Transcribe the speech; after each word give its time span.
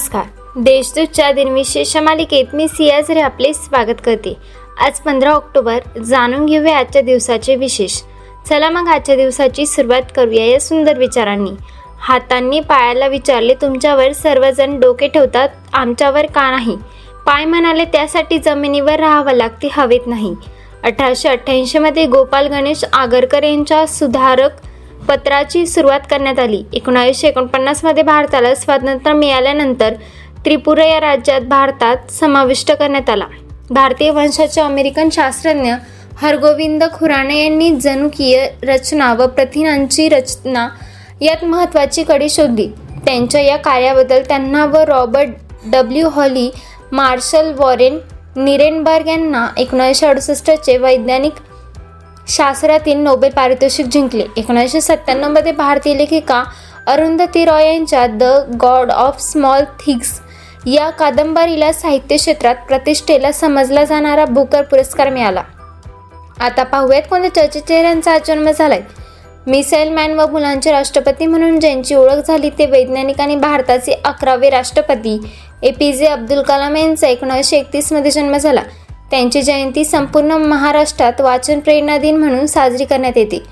नमस्कार. 0.00 0.24
देशदूतच्या 0.56 1.30
दिनविशेष 1.32 1.96
मालिकेत 1.96 2.54
मी 2.54 2.68
सियाझरे 2.68 3.20
आपले 3.20 3.52
स्वागत 3.54 4.00
करते. 4.04 4.34
आज 4.80 5.00
पंधरा 5.00 5.30
ऑक्टोबर 5.30 5.78
जाणून 6.04 6.46
घेऊया 6.46 6.76
आजच्या 6.78 7.02
दिवसाचे 7.02 7.54
विशेष. 7.54 8.00
चला 8.48 8.70
मग 8.70 8.88
आजच्या 8.88 9.16
दिवसाची 9.16 9.66
सुरुवात 9.66 10.02
करूया 10.16 10.44
या 10.46 10.60
सुंदर 10.60 10.98
विचारांनी. 10.98 11.50
हातांनी 12.00 12.60
पायाला 12.60 13.06
विचारले 13.06 13.54
तुमच्यावर 13.54 14.12
सर्वजण 14.12 14.78
डोके 14.80 15.08
ठेवतात 15.08 15.48
आमच्यावर 15.72 16.26
का 16.26 16.50
नाही 16.50 16.76
पाय 17.26 17.44
म्हणाले 17.44 17.84
त्यासाठी 17.84 18.38
जमिनीवर 18.38 19.00
राहावं 19.00 19.32
लागते 19.32 19.68
हवेत 19.72 20.06
नाही. 20.06 20.34
अठराशे 20.84 21.28
अठ्ठ्याऐंशीमध्ये 21.28 22.06
गोपाल 22.06 22.46
गणेश 22.46 22.84
आगरकर 22.92 23.42
यांच्या 23.42 23.86
सुधारक 23.86 24.50
पत्राची 25.08 25.66
सुरुवात 25.66 26.00
करण्यात 26.10 26.38
आली. 26.38 26.62
एकोणावीसशे 26.72 27.28
एकोणपन्नासमध्ये 27.28 28.02
भारताला 28.02 28.54
स्वातंत्र्य 28.54 29.12
मिळाल्यानंतर 29.12 29.94
त्रिपुरा 30.44 30.84
या 30.84 31.00
राज्यात 31.00 31.40
भारतात 31.40 32.10
समाविष्ट 32.10 32.72
करण्यात 32.72 33.10
आला. 33.10 33.26
भारतीय 33.70 34.10
वंशाचे 34.10 34.60
अमेरिकन 34.60 35.08
शास्त्रज्ञ 35.12 35.72
हरगोविंद 36.18 36.84
खुराणे 36.92 37.42
यांनी 37.42 37.70
जनुकीय 37.70 38.46
रचना 38.62 39.12
व 39.14 39.26
प्रथिनांची 39.26 40.08
रचना 40.08 40.68
यात 41.20 41.44
महत्त्वाची 41.44 42.02
कडी 42.02 42.28
शोधली. 42.28 42.68
त्यांच्या 43.04 43.40
या 43.40 43.56
कार्याबद्दल 43.56 44.22
त्यांना 44.28 44.64
व 44.66 44.76
Robert 44.76 45.28
W 45.66 46.08
Holley 46.08 46.50
Marshall 46.92 47.52
Warren 47.58 47.98
Nirenberg 48.36 49.08
यांना 49.08 49.46
एकोणीसशे 49.56 50.06
अडुसष्टचे 50.06 50.76
वैज्ञानिक 50.76 51.32
शास्त्रातील 52.30 52.96
नोबेल 52.96 53.30
पारितोषिक 53.30 53.86
जिंकले. 53.86 54.24
एकोणीसशे 54.36 54.80
सत्त्याण्णवमध्ये 54.80 55.52
भारतीय 55.52 55.94
लेखिका 55.94 56.42
अरुंधती 56.86 57.44
रॉय 57.44 57.66
यांच्या 57.66 58.06
the 58.06 58.24
god 58.60 58.90
of 58.90 59.20
small 59.20 59.64
things 59.80 60.20
या 60.66 60.88
कादंबरीला 60.90 61.72
साहित्य 61.72 62.16
क्षेत्रात 62.16 62.54
प्रतिष्ठेला 62.68 63.32
समजला 63.32 63.84
जाणारा 63.84 64.24
बुकर 64.24 64.62
पुरस्कार 64.62 65.10
मिळाला. 65.10 65.42
आता 66.40 66.62
पाहूयात 66.62 67.02
कोणत्या 67.10 67.30
चर्चित 67.34 67.62
चेहऱ्यांचा 67.68 68.16
जन्म 68.26 68.50
झालाय. 68.50 68.80
मिसाईल 69.46 69.88
मॅन 69.88 70.14
व 70.14 70.26
मुलांचे 70.26 70.70
राष्ट्रपती 70.72 71.26
म्हणून 71.26 71.58
ज्यांची 71.60 71.94
ओळख 71.94 72.26
झाली 72.28 72.50
ते 72.50 72.66
वैज्ञानिक 72.66 73.20
आणि 73.20 73.36
भारताचे 73.36 73.92
अकरावे 74.04 74.50
राष्ट्रपती 74.50 75.18
ए 75.62 75.70
पी 75.70 75.92
जे 75.92 76.06
अब्दुल 76.06 76.42
कलाम 76.42 76.76
यांचा 76.76 77.08
एकोणीसशे 77.08 77.56
एकतीसमध्ये 77.56 78.10
जन्म 78.10 78.36
झाला. 78.36 78.62
त्यांची 79.10 79.42
जयंती 79.42 79.84
संपूर्ण 79.84 80.32
महाराष्ट्रात 80.32 81.20
वाचन 81.20 81.60
प्रेरणा 81.60 81.96
दिन 81.98 82.16
म्हणून 82.16 82.46
साजरी 82.46 82.84
करण्यात 82.84 83.16
येते. 83.16 83.42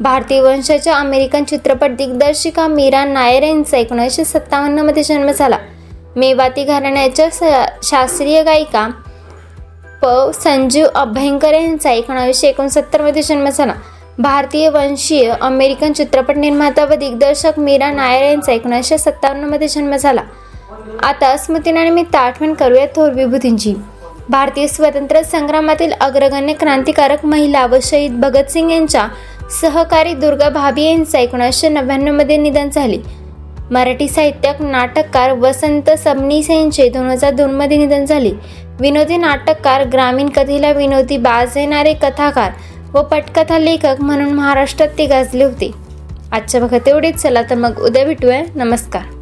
भारतीय 0.00 0.40
वंशाच्या 0.40 0.96
अमेरिकन 0.96 1.44
चित्रपट 1.44 1.90
दिग्दर्शिका 1.90 2.66
मीरा 2.66 3.04
नायर 3.04 3.42
यांचा 3.42 3.76
एकोणीसशे 3.76 4.24
सत्तावन्नमध्ये 4.24 5.02
जन्म 5.02 5.30
झाला. 5.30 5.58
मेवाती 6.16 6.64
घराण्याच्या 6.64 7.66
शास्त्रीय 7.82 8.42
गायिका 8.42 8.88
प. 10.02 10.06
संजीव 10.34 10.86
अभ्यंकर 10.94 11.54
यांचा 11.54 11.90
एकोणावीसशे 11.90 12.48
एकोणसत्तरमध्ये 12.48 13.22
जन्म 13.22 13.48
झाला. 13.48 13.74
भारतीय 14.18 14.68
वंशीय 14.68 15.32
अमेरिकन 15.40 15.92
चित्रपट 15.92 16.36
निर्माता 16.36 16.84
व 16.84 16.94
दिग्दर्शक 16.94 17.58
मीरा 17.58 17.90
नायर 17.90 18.22
यांचा 18.22 18.52
एकोणीसशे 18.52 18.98
सत्तावन्नमध्ये 18.98 19.68
जन्म 19.68 19.96
झाला. 19.96 20.22
आता 21.02 21.36
स्मृतीनानिमित्त 21.36 22.14
आठवण 22.16 22.54
करूया 22.54 22.86
थोर 22.86 23.12
विभूतींची. 23.12 23.74
भारतीय 24.30 24.66
स्वातंत्र्य 24.68 25.22
संग्रामातील 25.22 25.92
अग्रगण्य 25.92 26.52
क्रांतिकारक 26.52 27.24
महिला 27.24 27.64
व 27.66 27.76
शहीद 27.82 28.12
भगतसिंग 28.20 28.70
यांच्या 28.70 29.06
सहकारी 29.60 30.14
दुर्गा 30.14 30.48
भाभी 30.48 30.84
यांचा 30.84 31.18
एकोणीसशे 31.18 31.68
नव्याण्णवमध्ये 31.68 32.36
निधन 32.36 32.70
झाले. 32.70 32.98
मराठी 33.70 34.08
साहित्यक 34.08 34.62
नाटककार 34.62 35.32
वसंत 35.38 35.90
सबनीस 35.98 36.50
यांचे 36.50 36.88
दोन 36.88 37.08
हजार 37.10 37.34
दोनमध्ये 37.34 37.76
निधन 37.78 38.04
झाले. 38.04 38.32
विनोदी 38.80 39.16
नाटककार 39.16 39.84
ग्रामीण 39.92 40.28
कथेला 40.28 40.72
विनोदी 40.72 41.16
बाज 41.16 41.56
येणारे 41.56 41.92
कथाकार 42.02 42.52
व 42.94 43.02
पटकथा 43.02 43.58
लेखक 43.58 44.00
म्हणून 44.00 44.32
महाराष्ट्रात 44.32 44.98
ते 44.98 45.06
गाजले 45.06 45.44
होते. 45.44 45.70
आजच्या 46.32 46.60
बघा 46.60 46.78
तेवढेच 46.86 47.22
चला 47.22 47.42
तर 47.50 47.54
मग 47.54 47.78
उद्या 47.78 48.04
भेटूया. 48.04 48.42
नमस्कार. 48.54 49.15